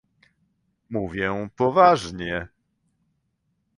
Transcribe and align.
Mówię 0.89 1.49
poważnie 1.55 2.47